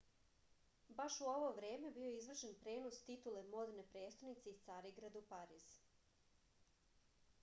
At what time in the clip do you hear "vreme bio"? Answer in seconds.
1.57-2.07